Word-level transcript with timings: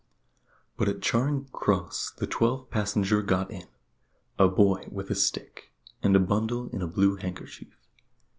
But 0.77 0.89
at 0.89 1.03
Charing 1.03 1.45
Cross 1.51 2.13
the 2.17 2.25
twelfth 2.25 2.71
passenger 2.71 3.21
got 3.21 3.51
in 3.51 3.67
a 4.39 4.47
boy 4.47 4.87
with 4.91 5.11
a 5.11 5.15
stick, 5.15 5.71
and 6.01 6.15
a 6.15 6.19
bundle 6.19 6.69
in 6.69 6.81
a 6.81 6.87
blue 6.87 7.17
handkerchief. 7.17 7.75